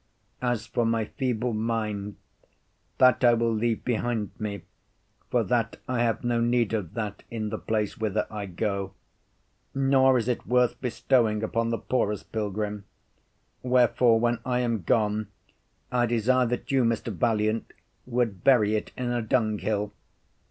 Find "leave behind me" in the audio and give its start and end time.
3.53-4.63